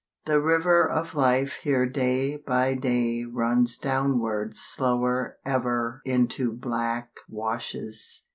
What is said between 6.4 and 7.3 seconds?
black